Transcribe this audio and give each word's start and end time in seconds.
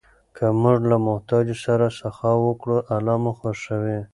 که 0.35 0.45
موږ 0.61 0.79
له 0.91 0.97
محتاجو 1.07 1.55
سره 1.65 1.85
سخا 1.99 2.31
وکړو، 2.45 2.77
الله 2.95 3.15
مو 3.23 3.31
خوښوي. 3.39 3.99